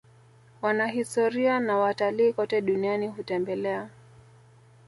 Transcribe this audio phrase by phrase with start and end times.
[0.61, 3.89] wanahistoria na watalii kote duniani hutembelea